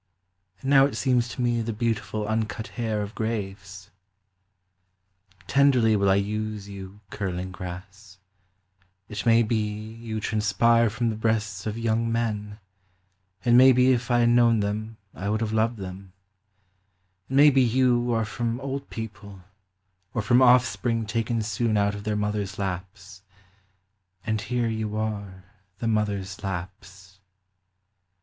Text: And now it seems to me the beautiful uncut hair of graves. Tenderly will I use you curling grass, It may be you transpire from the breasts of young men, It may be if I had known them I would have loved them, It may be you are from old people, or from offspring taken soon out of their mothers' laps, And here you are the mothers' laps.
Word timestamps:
And 0.61 0.71
now 0.71 0.87
it 0.87 0.95
seems 0.97 1.27
to 1.29 1.43
me 1.43 1.61
the 1.61 1.73
beautiful 1.73 2.27
uncut 2.27 2.69
hair 2.69 3.03
of 3.03 3.13
graves. 3.13 3.91
Tenderly 5.45 5.95
will 5.95 6.09
I 6.09 6.15
use 6.15 6.67
you 6.67 7.01
curling 7.11 7.51
grass, 7.51 8.17
It 9.07 9.23
may 9.27 9.43
be 9.43 9.93
you 9.93 10.19
transpire 10.19 10.89
from 10.89 11.11
the 11.11 11.15
breasts 11.15 11.67
of 11.67 11.77
young 11.77 12.11
men, 12.11 12.57
It 13.45 13.51
may 13.53 13.71
be 13.73 13.91
if 13.91 14.09
I 14.09 14.21
had 14.21 14.29
known 14.29 14.61
them 14.61 14.97
I 15.13 15.29
would 15.29 15.39
have 15.41 15.53
loved 15.53 15.77
them, 15.77 16.13
It 17.29 17.35
may 17.35 17.51
be 17.51 17.61
you 17.61 18.11
are 18.11 18.25
from 18.25 18.59
old 18.59 18.89
people, 18.89 19.43
or 20.15 20.23
from 20.23 20.41
offspring 20.41 21.05
taken 21.05 21.43
soon 21.43 21.77
out 21.77 21.93
of 21.93 22.05
their 22.05 22.15
mothers' 22.15 22.57
laps, 22.57 23.21
And 24.25 24.41
here 24.41 24.67
you 24.67 24.97
are 24.97 25.43
the 25.77 25.87
mothers' 25.87 26.43
laps. 26.43 27.19